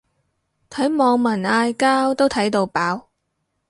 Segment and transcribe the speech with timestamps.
[0.71, 3.03] 睇網民嗌交都睇到飽